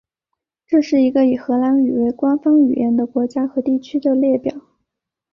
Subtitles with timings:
[0.65, 4.55] 这是一个以荷兰语为官方语言的国家和地区的列表。